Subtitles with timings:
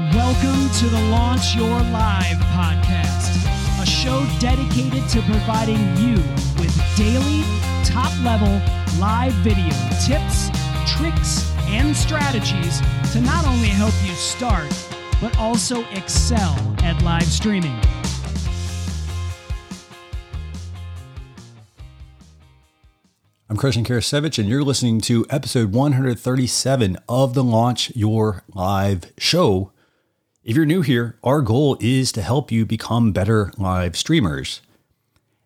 [0.00, 6.14] Welcome to the Launch Your Live podcast, a show dedicated to providing you
[6.58, 7.42] with daily,
[7.84, 8.48] top level
[8.98, 9.68] live video
[10.02, 10.48] tips,
[10.86, 12.80] tricks, and strategies
[13.12, 14.72] to not only help you start,
[15.20, 17.78] but also excel at live streaming.
[23.50, 29.72] I'm Christian Karasiewicz, and you're listening to episode 137 of the Launch Your Live show.
[30.42, 34.62] If you're new here, our goal is to help you become better live streamers.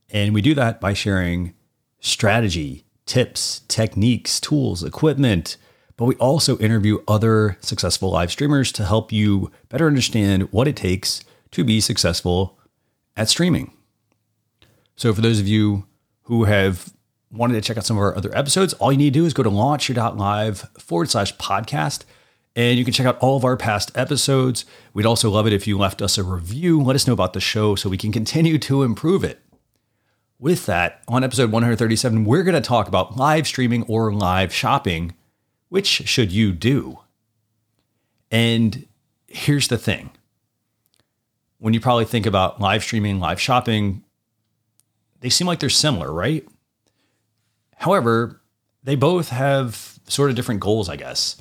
[0.08, 1.52] And we do that by sharing
[1.98, 5.56] strategy, tips, techniques, tools, equipment,
[5.96, 10.76] but we also interview other successful live streamers to help you better understand what it
[10.76, 12.56] takes to be successful
[13.16, 13.72] at streaming.
[14.94, 15.86] So, for those of you
[16.22, 16.92] who have
[17.32, 19.34] wanted to check out some of our other episodes, all you need to do is
[19.34, 22.04] go to launchyour.live forward slash podcast.
[22.56, 24.64] And you can check out all of our past episodes.
[24.92, 26.80] We'd also love it if you left us a review.
[26.80, 29.40] Let us know about the show so we can continue to improve it.
[30.38, 35.14] With that, on episode 137, we're going to talk about live streaming or live shopping.
[35.68, 37.00] Which should you do?
[38.30, 38.86] And
[39.26, 40.10] here's the thing
[41.58, 44.04] when you probably think about live streaming, live shopping,
[45.20, 46.46] they seem like they're similar, right?
[47.76, 48.40] However,
[48.82, 51.40] they both have sort of different goals, I guess.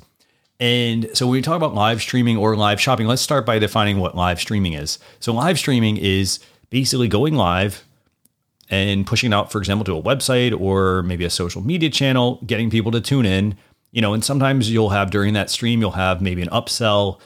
[0.60, 3.98] And so when we talk about live streaming or live shopping, let's start by defining
[3.98, 4.98] what live streaming is.
[5.20, 6.38] So live streaming is
[6.70, 7.84] basically going live
[8.70, 12.40] and pushing it out, for example, to a website or maybe a social media channel,
[12.46, 13.56] getting people to tune in,
[13.90, 17.20] you know, and sometimes you'll have during that stream, you'll have maybe an upsell.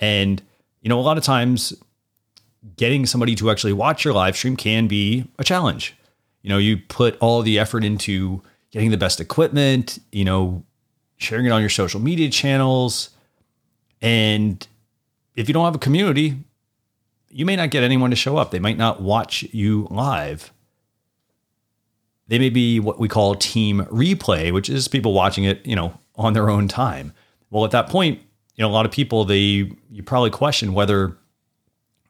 [0.00, 0.42] And,
[0.80, 1.74] you know, a lot of times
[2.76, 5.94] getting somebody to actually watch your live stream can be a challenge.
[6.42, 10.64] You know, you put all the effort into getting the best equipment, you know,
[11.20, 13.10] sharing it on your social media channels.
[14.02, 14.66] And
[15.36, 16.36] if you don't have a community,
[17.28, 18.50] you may not get anyone to show up.
[18.50, 20.52] They might not watch you live.
[22.26, 25.98] They may be what we call team replay, which is people watching it, you know,
[26.16, 27.12] on their own time.
[27.50, 28.20] Well, at that point,
[28.56, 31.16] you know, a lot of people they you probably question whether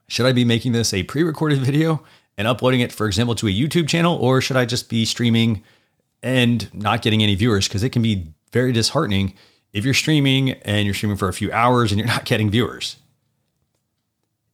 [0.08, 2.02] should I be making this a pre-recorded video
[2.36, 5.62] and uploading it, for example, to a YouTube channel, or should I just be streaming
[6.22, 9.34] and not getting any viewers because it can be very disheartening
[9.72, 12.96] if you're streaming and you're streaming for a few hours and you're not getting viewers.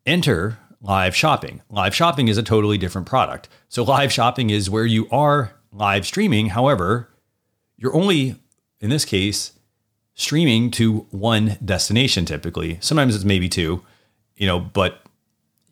[0.04, 1.62] Enter live shopping.
[1.70, 3.48] Live shopping is a totally different product.
[3.68, 6.50] So, live shopping is where you are live streaming.
[6.50, 7.10] However,
[7.76, 8.36] you're only,
[8.80, 9.52] in this case,
[10.14, 12.78] streaming to one destination typically.
[12.80, 13.82] Sometimes it's maybe two,
[14.36, 15.02] you know, but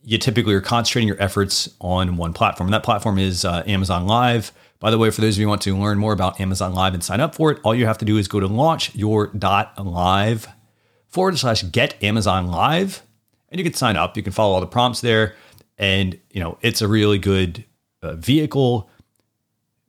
[0.02, 2.68] you typically are concentrating your efforts on one platform.
[2.68, 4.52] And that platform is uh, Amazon Live.
[4.80, 6.94] By the way, for those of you who want to learn more about Amazon Live
[6.94, 10.48] and sign up for it, all you have to do is go to launchyour.live
[11.08, 13.02] forward slash get Amazon Live,
[13.48, 14.16] and you can sign up.
[14.16, 15.34] You can follow all the prompts there,
[15.78, 17.64] and you know it's a really good
[18.02, 18.90] uh, vehicle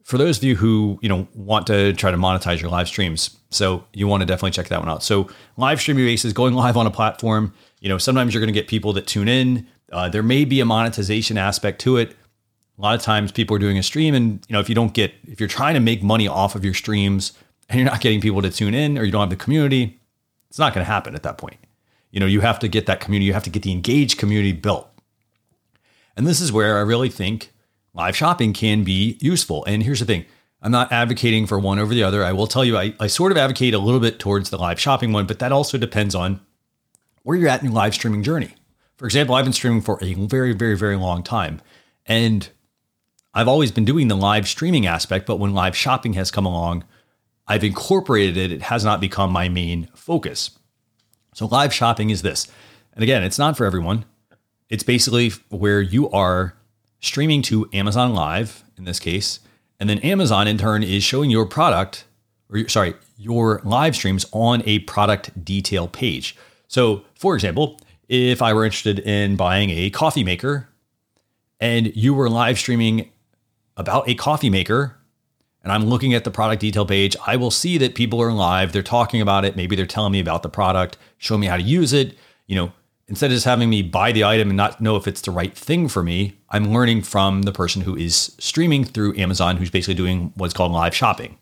[0.06, 3.36] for those of you who you know want to try to monetize your live streams.
[3.50, 5.02] So you want to definitely check that one out.
[5.02, 7.52] So live streaming basis, going live on a platform.
[7.80, 9.66] You know, sometimes you're going to get people that tune in.
[9.90, 12.16] Uh, there may be a monetization aspect to it
[12.78, 14.92] a lot of times people are doing a stream and you know if you don't
[14.92, 17.32] get if you're trying to make money off of your streams
[17.68, 19.98] and you're not getting people to tune in or you don't have the community
[20.48, 21.58] it's not going to happen at that point.
[22.10, 24.52] You know you have to get that community you have to get the engaged community
[24.52, 24.88] built.
[26.16, 27.52] And this is where i really think
[27.92, 29.64] live shopping can be useful.
[29.66, 30.24] And here's the thing
[30.62, 32.24] i'm not advocating for one over the other.
[32.24, 34.80] I will tell you i, I sort of advocate a little bit towards the live
[34.80, 36.40] shopping one but that also depends on
[37.22, 38.54] where you're at in your live streaming journey.
[38.96, 41.60] For example i've been streaming for a very very very long time.
[42.06, 42.48] And
[43.36, 46.84] I've always been doing the live streaming aspect, but when live shopping has come along,
[47.46, 48.50] I've incorporated it.
[48.50, 50.52] It has not become my main focus.
[51.34, 52.48] So, live shopping is this.
[52.94, 54.06] And again, it's not for everyone.
[54.70, 56.54] It's basically where you are
[57.00, 59.40] streaming to Amazon Live in this case,
[59.78, 62.06] and then Amazon in turn is showing your product,
[62.48, 66.36] or sorry, your live streams on a product detail page.
[66.68, 67.78] So, for example,
[68.08, 70.70] if I were interested in buying a coffee maker
[71.60, 73.10] and you were live streaming
[73.76, 74.98] about a coffee maker
[75.66, 78.70] and I'm looking at the product detail page, I will see that people are live.
[78.70, 79.56] They're talking about it.
[79.56, 82.16] Maybe they're telling me about the product, showing me how to use it.
[82.46, 82.72] You know,
[83.08, 85.52] instead of just having me buy the item and not know if it's the right
[85.52, 89.94] thing for me, I'm learning from the person who is streaming through Amazon, who's basically
[89.94, 91.36] doing what's called live shopping.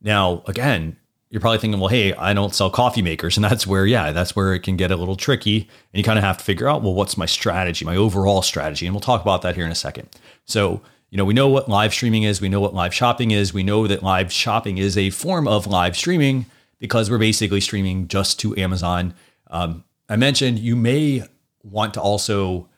[0.00, 0.96] Now, again,
[1.30, 3.36] you're probably thinking, well, hey, I don't sell coffee makers.
[3.36, 5.58] And that's where, yeah, that's where it can get a little tricky.
[5.58, 8.86] And you kind of have to figure out, well, what's my strategy, my overall strategy?
[8.86, 10.08] And we'll talk about that here in a second.
[10.50, 13.52] So, you know, we know what live streaming is, we know what live shopping is,
[13.52, 16.46] we know that live shopping is a form of live streaming
[16.78, 19.14] because we're basically streaming just to Amazon.
[19.48, 21.24] Um, I mentioned you may
[21.62, 22.68] want to also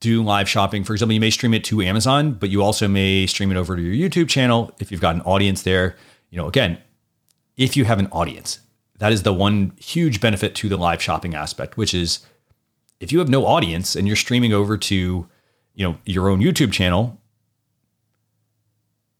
[0.00, 0.84] do live shopping.
[0.84, 3.76] For example, you may stream it to Amazon, but you also may stream it over
[3.76, 5.96] to your YouTube channel if you've got an audience there.
[6.30, 6.78] You know, again,
[7.56, 8.60] if you have an audience,
[8.98, 12.26] that is the one huge benefit to the live shopping aspect, which is
[13.00, 15.28] if you have no audience and you're streaming over to,
[15.74, 17.18] you know, your own YouTube channel,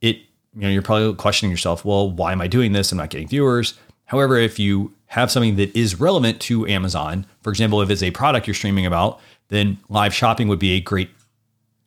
[0.01, 0.17] it,
[0.55, 2.93] you know, you're probably questioning yourself, well, why am I doing this?
[2.93, 3.75] I'm not getting viewers.
[4.07, 8.11] However, if you have something that is relevant to Amazon, for example, if it's a
[8.11, 11.11] product you're streaming about, then live shopping would be a great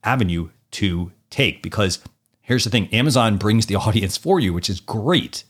[0.03, 1.99] avenue to take because
[2.41, 5.43] here's the thing Amazon brings the audience for you, which is great.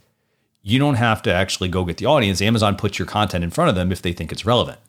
[0.62, 2.42] You don't have to actually go get the audience.
[2.42, 4.80] Amazon puts your content in front of them if they think it's relevant.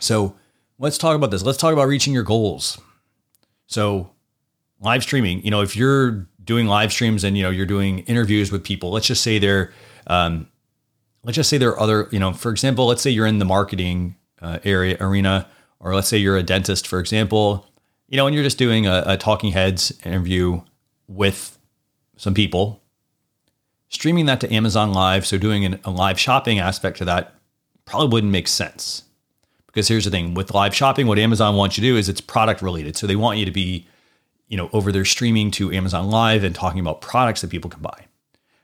[0.00, 0.34] So
[0.78, 1.42] let's talk about this.
[1.42, 2.80] Let's talk about reaching your goals.
[3.70, 4.10] So,
[4.80, 8.50] live streaming, you know, if you're doing live streams and, you know, you're doing interviews
[8.50, 9.72] with people, let's just say they're,
[10.08, 10.48] um,
[11.22, 13.44] let's just say there are other, you know, for example, let's say you're in the
[13.44, 15.46] marketing uh, area arena
[15.78, 17.64] or let's say you're a dentist, for example,
[18.08, 20.60] you know, and you're just doing a, a talking heads interview
[21.06, 21.56] with
[22.16, 22.82] some people,
[23.88, 27.34] streaming that to Amazon Live, so doing an, a live shopping aspect to that
[27.84, 29.04] probably wouldn't make sense.
[29.70, 32.20] Because here's the thing with live shopping, what Amazon wants you to do is it's
[32.20, 32.96] product related.
[32.96, 33.86] So they want you to be,
[34.48, 37.80] you know, over there streaming to Amazon Live and talking about products that people can
[37.80, 38.06] buy.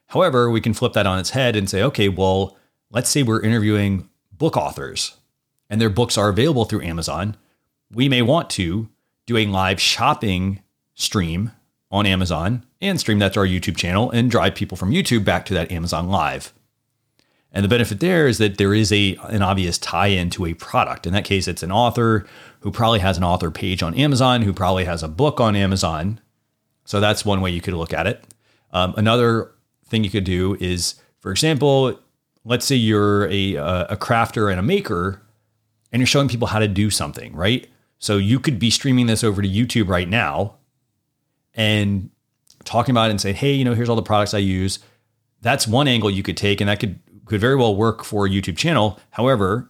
[0.08, 2.56] However, we can flip that on its head and say, okay, well,
[2.91, 5.17] let's say we're interviewing book authors
[5.70, 7.37] and their books are available through Amazon,
[7.91, 8.88] we may want to
[9.26, 10.62] do a live shopping
[10.94, 11.52] stream
[11.91, 15.47] on Amazon and stream that to our YouTube channel and drive people from YouTube back
[15.47, 16.52] to that Amazon Live.
[17.53, 21.07] And the benefit there is that there is a an obvious tie-in to a product.
[21.07, 22.27] In that case, it's an author
[22.61, 26.21] who probably has an author page on Amazon, who probably has a book on Amazon.
[26.85, 28.25] So that's one way you could look at it.
[28.73, 29.53] Um, another
[29.87, 31.99] thing you could do is, for example,
[32.45, 35.23] let's say you're a, a crafter and a maker
[35.93, 37.69] and you're showing people how to do something, right?
[37.99, 40.57] So you could be streaming this over to YouTube right now
[41.55, 42.11] and
[42.65, 44.79] talking about it and saying, hey, you know, here's all the products I use.
[45.41, 48.31] That's one angle you could take, and that could could very well work for a
[48.31, 48.99] YouTube channel.
[49.11, 49.69] However,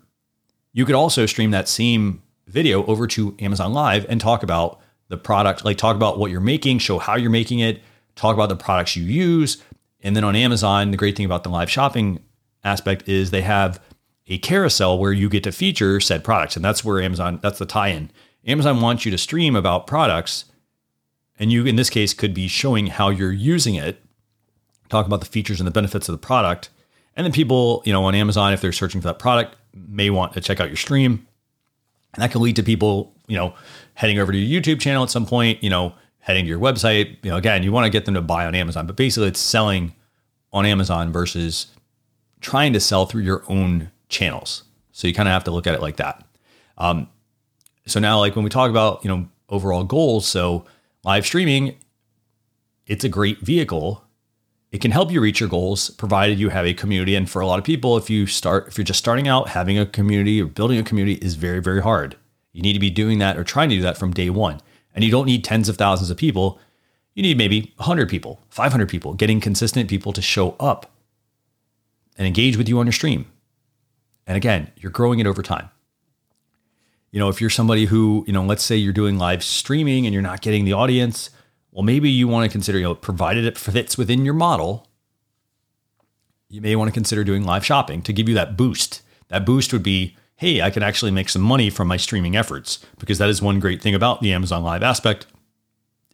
[0.72, 5.16] you could also stream that same video over to Amazon Live and talk about the
[5.16, 7.82] product, like talk about what you're making, show how you're making it,
[8.14, 9.62] talk about the products you use.
[10.00, 12.20] And then on Amazon, the great thing about the live shopping
[12.64, 13.80] aspect is they have
[14.26, 16.56] a carousel where you get to feature said products.
[16.56, 18.10] And that's where Amazon, that's the tie in.
[18.46, 20.46] Amazon wants you to stream about products.
[21.38, 24.02] And you, in this case, could be showing how you're using it,
[24.88, 26.70] talk about the features and the benefits of the product.
[27.16, 30.34] And then people, you know, on Amazon, if they're searching for that product, may want
[30.34, 31.26] to check out your stream.
[32.14, 33.54] And that can lead to people, you know,
[33.94, 37.16] heading over to your YouTube channel at some point, you know, heading to your website.
[37.22, 39.40] You know, again, you want to get them to buy on Amazon, but basically it's
[39.40, 39.94] selling
[40.52, 41.68] on Amazon versus
[42.40, 44.64] trying to sell through your own channels.
[44.92, 46.24] So you kind of have to look at it like that.
[46.78, 47.08] Um,
[47.86, 50.64] so now, like when we talk about you know overall goals, so
[51.04, 51.76] live streaming,
[52.86, 54.02] it's a great vehicle.
[54.76, 57.14] It can help you reach your goals, provided you have a community.
[57.14, 59.78] And for a lot of people, if you start, if you're just starting out, having
[59.78, 62.14] a community or building a community is very, very hard.
[62.52, 64.60] You need to be doing that or trying to do that from day one.
[64.94, 66.60] And you don't need tens of thousands of people.
[67.14, 70.92] You need maybe 100 people, 500 people, getting consistent people to show up
[72.18, 73.32] and engage with you on your stream.
[74.26, 75.70] And again, you're growing it over time.
[77.12, 80.12] You know, if you're somebody who, you know, let's say you're doing live streaming and
[80.12, 81.30] you're not getting the audience,
[81.76, 84.86] well, maybe you want to consider, you know, provided it fits within your model,
[86.48, 89.02] you may want to consider doing live shopping to give you that boost.
[89.28, 92.78] That boost would be, hey, I can actually make some money from my streaming efforts
[92.98, 95.26] because that is one great thing about the Amazon Live aspect.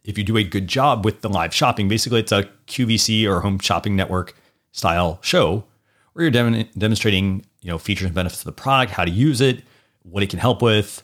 [0.03, 3.39] If you do a good job with the live shopping, basically it's a QVC or
[3.39, 4.35] home shopping network
[4.73, 5.63] style show
[6.11, 9.39] where you're dem- demonstrating you know features and benefits of the product, how to use
[9.39, 9.63] it,
[10.01, 11.03] what it can help with,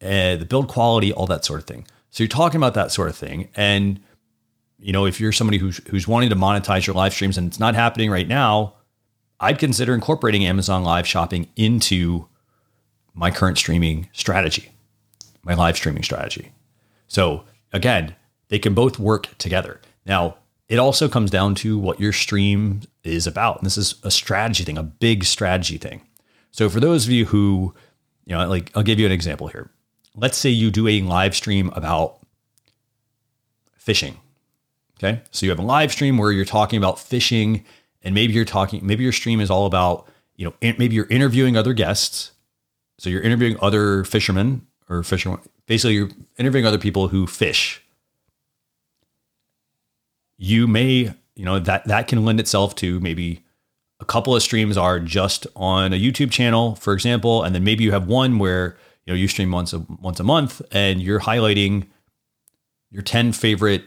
[0.00, 1.86] uh, the build quality, all that sort of thing.
[2.10, 4.00] So you're talking about that sort of thing, and
[4.78, 7.60] you know if you're somebody who's who's wanting to monetize your live streams and it's
[7.60, 8.74] not happening right now,
[9.38, 12.26] I'd consider incorporating Amazon Live Shopping into
[13.14, 14.70] my current streaming strategy,
[15.42, 16.52] my live streaming strategy.
[17.06, 18.16] So again,
[18.48, 19.80] they can both work together.
[20.06, 20.36] Now,
[20.68, 23.58] it also comes down to what your stream is about.
[23.58, 26.02] And this is a strategy thing, a big strategy thing.
[26.52, 27.74] So for those of you who,
[28.24, 29.70] you know, like I'll give you an example here.
[30.14, 32.18] Let's say you do a live stream about
[33.76, 34.16] fishing.
[34.98, 35.22] Okay.
[35.30, 37.64] So you have a live stream where you're talking about fishing
[38.02, 41.56] and maybe you're talking, maybe your stream is all about, you know, maybe you're interviewing
[41.56, 42.32] other guests.
[42.98, 45.40] So you're interviewing other fishermen or fishermen.
[45.66, 47.82] Basically, you're interviewing other people who fish
[50.40, 53.44] you may, you know, that that can lend itself to maybe
[54.00, 57.84] a couple of streams are just on a YouTube channel, for example, and then maybe
[57.84, 58.76] you have one where
[59.10, 61.88] you know you stream once a once a month and you're highlighting
[62.90, 63.82] your 10 favorite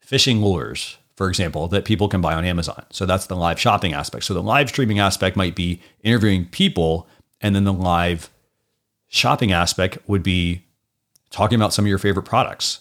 [0.00, 2.82] fishing lures, for example, that people can buy on Amazon.
[2.88, 4.24] So that's the live shopping aspect.
[4.24, 7.06] So the live streaming aspect might be interviewing people,
[7.42, 8.30] and then the live
[9.08, 10.64] shopping aspect would be
[11.28, 12.80] talking about some of your favorite products.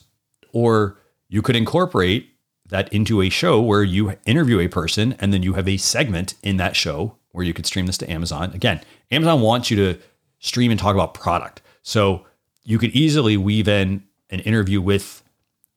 [0.53, 2.29] Or you could incorporate
[2.70, 6.36] that into a show where you interview a person and then you have a segment
[6.43, 8.51] in that show where you could stream this to Amazon.
[8.53, 8.79] Again,
[9.12, 10.00] Amazon wants you to
[10.41, 11.62] stream and talk about product.
[11.83, 12.25] So
[12.63, 15.24] you could easily weave in an interview with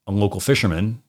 [0.06, 1.02] a local fisherman,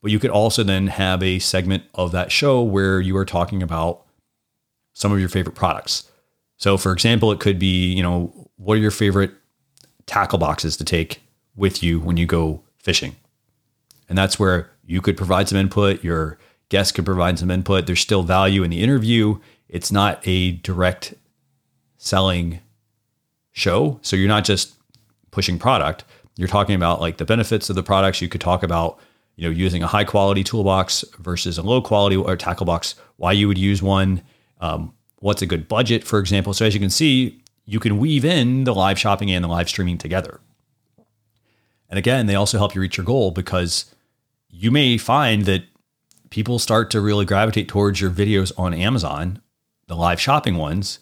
[0.00, 3.62] but you could also then have a segment of that show where you are talking
[3.62, 4.02] about
[4.94, 6.10] some of your favorite products.
[6.56, 9.32] So for example, it could be, you know, what are your favorite
[10.06, 11.20] tackle boxes to take
[11.56, 13.16] with you when you go fishing?
[14.08, 17.86] And that's where you could provide some input, your guest could provide some input.
[17.86, 19.38] There's still value in the interview.
[19.68, 21.14] It's not a direct
[21.96, 22.60] selling
[23.54, 23.98] show.
[24.02, 24.74] So you're not just
[25.30, 26.04] pushing product.
[26.36, 28.20] You're talking about like the benefits of the products.
[28.20, 28.98] You could talk about,
[29.36, 33.32] you know, using a high quality toolbox versus a low quality or tackle box, why
[33.32, 34.20] you would use one,
[34.60, 36.52] um, what's a good budget, for example.
[36.52, 39.68] So as you can see, you can weave in the live shopping and the live
[39.68, 40.40] streaming together.
[41.88, 43.94] And again, they also help you reach your goal because
[44.50, 45.64] you may find that
[46.30, 49.40] people start to really gravitate towards your videos on Amazon,
[49.86, 50.98] the live shopping ones,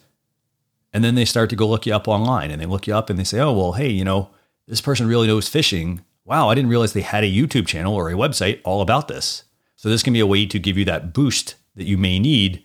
[0.93, 3.09] and then they start to go look you up online and they look you up
[3.09, 4.31] and they say, oh, well, hey, you know,
[4.67, 6.03] this person really knows fishing.
[6.25, 9.45] Wow, I didn't realize they had a YouTube channel or a website all about this.
[9.77, 12.63] So this can be a way to give you that boost that you may need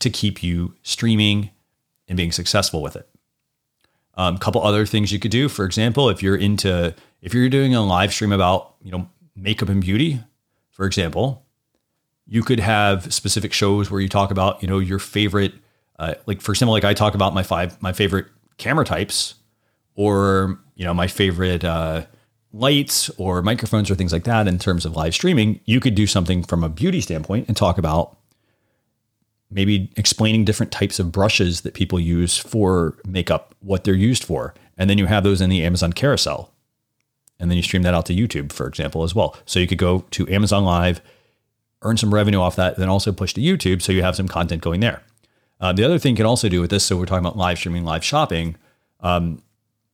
[0.00, 1.50] to keep you streaming
[2.08, 3.08] and being successful with it.
[4.16, 7.48] A um, couple other things you could do, for example, if you're into if you're
[7.48, 10.20] doing a live stream about you know makeup and beauty,
[10.70, 11.44] for example,
[12.26, 15.54] you could have specific shows where you talk about, you know, your favorite,
[15.98, 18.26] uh, like for example, like I talk about my five, my favorite
[18.58, 19.34] camera types
[19.94, 22.06] or, you know, my favorite, uh,
[22.52, 25.60] lights or microphones or things like that in terms of live streaming.
[25.64, 28.16] You could do something from a beauty standpoint and talk about
[29.50, 34.54] maybe explaining different types of brushes that people use for makeup, what they're used for.
[34.78, 36.52] And then you have those in the Amazon carousel
[37.38, 39.36] and then you stream that out to YouTube, for example, as well.
[39.44, 41.00] So you could go to Amazon Live,
[41.82, 44.62] earn some revenue off that, then also push to YouTube so you have some content
[44.62, 45.02] going there.
[45.60, 47.58] Uh, the other thing you can also do with this, so we're talking about live
[47.58, 48.56] streaming, live shopping.
[49.00, 49.42] Um,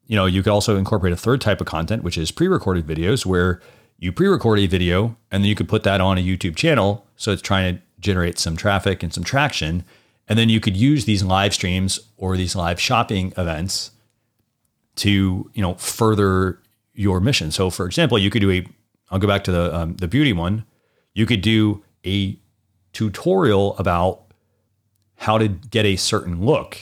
[0.06, 3.24] you know, you could also incorporate a third type of content, which is pre-recorded videos,
[3.24, 3.60] where
[3.98, 7.06] you pre-record a video and then you could put that on a YouTube channel.
[7.16, 9.84] So it's trying to generate some traffic and some traction,
[10.28, 13.92] and then you could use these live streams or these live shopping events
[14.96, 16.58] to you know further
[16.94, 17.50] your mission.
[17.50, 18.66] So, for example, you could do a.
[19.10, 20.64] I'll go back to the um, the beauty one.
[21.14, 22.36] You could do a
[22.92, 24.21] tutorial about
[25.16, 26.78] how to get a certain look,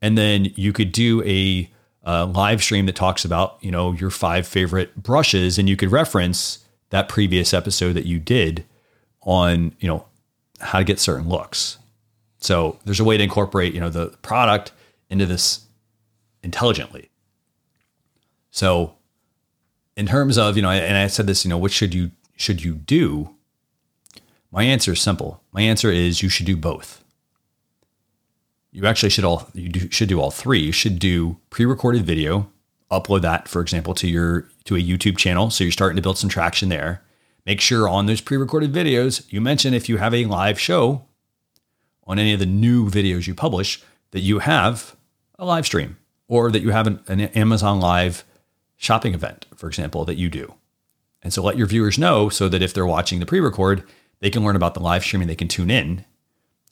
[0.00, 1.70] and then you could do a,
[2.02, 5.90] a live stream that talks about you know your five favorite brushes, and you could
[5.90, 8.64] reference that previous episode that you did
[9.22, 10.06] on you know
[10.60, 11.78] how to get certain looks.
[12.38, 14.72] So there's a way to incorporate you know the product
[15.08, 15.66] into this
[16.42, 17.10] intelligently.
[18.50, 18.94] So
[19.96, 22.62] in terms of you know, and I said this, you know, what should you should
[22.62, 23.34] you do?
[24.50, 25.42] My answer is simple.
[25.52, 27.02] My answer is you should do both.
[28.72, 30.60] You actually should all you do, should do all three.
[30.60, 32.50] You should do pre-recorded video,
[32.90, 35.50] upload that, for example, to your to a YouTube channel.
[35.50, 37.02] So you're starting to build some traction there.
[37.44, 41.04] Make sure on those pre-recorded videos, you mention if you have a live show
[42.06, 44.96] on any of the new videos you publish, that you have
[45.38, 45.96] a live stream
[46.28, 48.24] or that you have an, an Amazon Live
[48.76, 50.54] shopping event, for example, that you do.
[51.22, 53.84] And so let your viewers know so that if they're watching the pre record,
[54.20, 56.04] they can learn about the live streaming, they can tune in.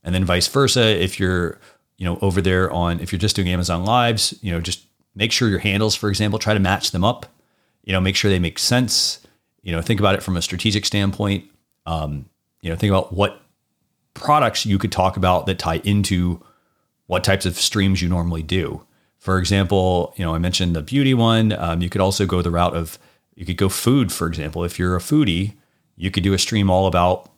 [0.02, 1.59] And then vice versa, if you're,
[2.00, 5.30] you know, over there on, if you're just doing Amazon Lives, you know, just make
[5.30, 7.26] sure your handles, for example, try to match them up,
[7.85, 9.21] you know, make sure they make sense.
[9.62, 11.45] You know, think about it from a strategic standpoint.
[11.85, 12.25] Um,
[12.62, 13.42] you know, think about what
[14.14, 16.42] products you could talk about that tie into
[17.07, 18.83] what types of streams you normally do.
[19.19, 21.52] For example, you know, I mentioned the beauty one.
[21.52, 22.99] Um, you could also go the route of
[23.35, 24.64] you could go food, for example.
[24.64, 25.52] If you're a foodie,
[25.97, 27.30] you could do a stream all about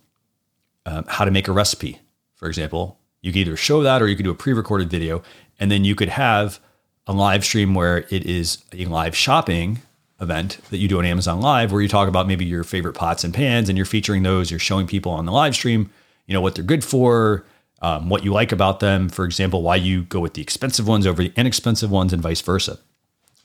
[0.86, 1.98] um, how to make a recipe,
[2.36, 3.00] for example.
[3.22, 5.22] You could either show that or you could do a pre-recorded video,
[5.58, 6.60] and then you could have
[7.06, 9.80] a live stream where it is a live shopping
[10.20, 13.24] event that you do on Amazon Live, where you talk about maybe your favorite pots
[13.24, 14.50] and pans, and you're featuring those.
[14.50, 15.90] You're showing people on the live stream,
[16.26, 17.44] you know, what they're good for,
[17.80, 21.06] um, what you like about them, for example, why you go with the expensive ones
[21.06, 22.78] over the inexpensive ones, and vice versa.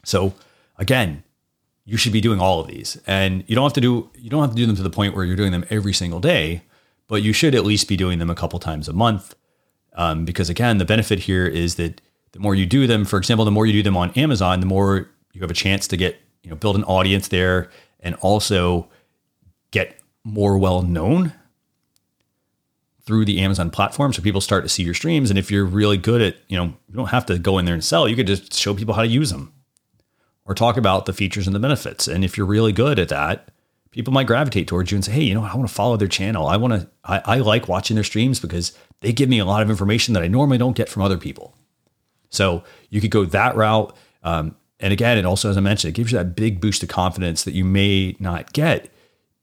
[0.03, 0.33] So,
[0.77, 1.23] again,
[1.85, 4.41] you should be doing all of these, and you don't have to do you don't
[4.41, 6.63] have to do them to the point where you're doing them every single day,
[7.07, 9.35] but you should at least be doing them a couple times a month.
[9.97, 12.01] Um, because again, the benefit here is that
[12.31, 14.65] the more you do them, for example, the more you do them on Amazon, the
[14.65, 18.87] more you have a chance to get, you know, build an audience there and also
[19.71, 21.33] get more well known
[23.05, 24.13] through the Amazon platform.
[24.13, 25.29] So people start to see your streams.
[25.29, 27.73] And if you're really good at, you know, you don't have to go in there
[27.73, 29.53] and sell, you could just show people how to use them
[30.45, 32.07] or talk about the features and the benefits.
[32.07, 33.49] And if you're really good at that,
[33.97, 36.07] people might gravitate towards you and say, Hey, you know, I want to follow their
[36.07, 36.45] channel.
[36.45, 39.63] I want to, I, I like watching their streams because they give me a lot
[39.63, 41.55] of information that I normally don't get from other people.
[42.29, 43.97] So you could go that route.
[44.23, 46.89] Um, and again, it also, as I mentioned, it gives you that big boost of
[46.89, 48.93] confidence that you may not get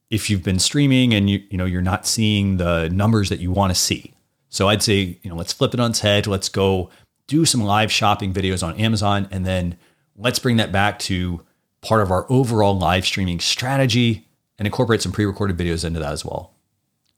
[0.09, 3.51] if you've been streaming and you you know you're not seeing the numbers that you
[3.51, 4.15] want to see.
[4.51, 6.29] So I'd say, you know, let's flip it on its head.
[6.29, 6.91] Let's go
[7.27, 9.77] do some live shopping videos on Amazon and then
[10.17, 11.45] let's bring that back to
[11.81, 16.25] part of our overall live streaming strategy and incorporate some pre-recorded videos into that as
[16.25, 16.53] well.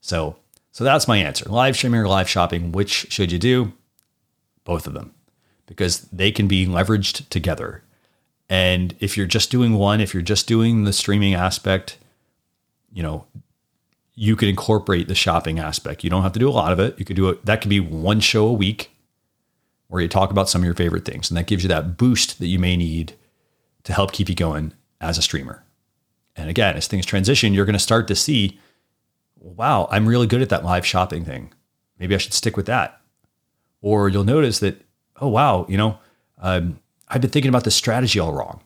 [0.00, 0.36] So,
[0.72, 1.48] so that's my answer.
[1.48, 3.72] Live streaming or live shopping, which should you do?
[4.64, 5.14] Both of them.
[5.66, 7.82] Because they can be leveraged together.
[8.48, 11.98] And if you're just doing one, if you're just doing the streaming aspect,
[12.92, 13.26] you know,
[14.14, 16.02] you could incorporate the shopping aspect.
[16.02, 16.98] You don't have to do a lot of it.
[16.98, 17.44] You could do it.
[17.44, 18.90] That could be one show a week
[19.88, 21.30] where you talk about some of your favorite things.
[21.30, 23.14] And that gives you that boost that you may need
[23.84, 25.62] to help keep you going as a streamer.
[26.36, 28.60] And again, as things transition, you're going to start to see,
[29.36, 31.52] wow, I'm really good at that live shopping thing.
[31.98, 33.00] Maybe I should stick with that.
[33.80, 34.82] Or you'll notice that,
[35.20, 35.98] oh, wow, you know,
[36.38, 38.60] um, I've been thinking about this strategy all wrong.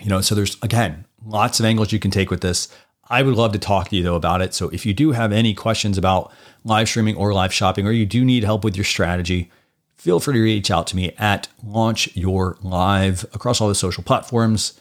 [0.00, 2.68] You know, so there's, again, lots of angles you can take with this.
[3.08, 4.54] I would love to talk to you though about it.
[4.54, 6.32] So if you do have any questions about
[6.64, 9.50] live streaming or live shopping, or you do need help with your strategy,
[9.94, 14.02] feel free to reach out to me at Launch Your Live across all the social
[14.02, 14.78] platforms.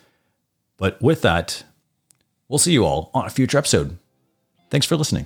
[0.77, 1.63] But with that,
[2.53, 3.97] we'll see you all on a future episode.
[4.69, 5.25] Thanks for listening.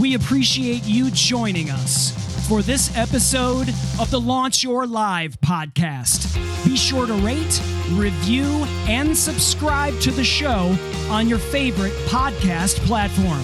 [0.00, 2.10] We appreciate you joining us
[2.48, 3.68] for this episode
[4.00, 6.34] of the Launch Your Live podcast.
[6.64, 10.76] Be sure to rate, review, and subscribe to the show
[11.10, 13.40] on your favorite podcast platform.